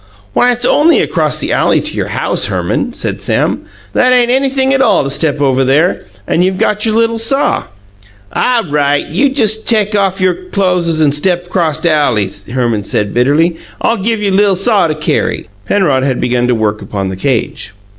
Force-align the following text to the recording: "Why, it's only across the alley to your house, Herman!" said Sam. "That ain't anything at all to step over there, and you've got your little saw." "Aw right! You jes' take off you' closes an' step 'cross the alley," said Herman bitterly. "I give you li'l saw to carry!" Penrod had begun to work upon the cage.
"Why, 0.33 0.51
it's 0.51 0.65
only 0.65 0.99
across 0.99 1.37
the 1.37 1.51
alley 1.53 1.79
to 1.79 1.95
your 1.95 2.07
house, 2.07 2.45
Herman!" 2.45 2.93
said 2.93 3.21
Sam. 3.21 3.65
"That 3.93 4.11
ain't 4.11 4.31
anything 4.31 4.73
at 4.73 4.81
all 4.81 5.03
to 5.03 5.11
step 5.11 5.39
over 5.39 5.63
there, 5.63 6.05
and 6.25 6.43
you've 6.43 6.57
got 6.57 6.87
your 6.87 6.95
little 6.95 7.19
saw." 7.19 7.65
"Aw 8.33 8.63
right! 8.67 9.05
You 9.05 9.27
jes' 9.27 9.61
take 9.63 9.95
off 9.95 10.19
you' 10.19 10.49
closes 10.51 11.03
an' 11.03 11.11
step 11.11 11.49
'cross 11.49 11.81
the 11.81 11.91
alley," 11.91 12.29
said 12.29 12.55
Herman 12.55 12.83
bitterly. 13.13 13.57
"I 13.79 13.95
give 13.97 14.23
you 14.23 14.31
li'l 14.31 14.55
saw 14.55 14.87
to 14.87 14.95
carry!" 14.95 15.49
Penrod 15.65 16.01
had 16.01 16.19
begun 16.19 16.47
to 16.47 16.55
work 16.55 16.81
upon 16.81 17.09
the 17.09 17.15
cage. 17.15 17.71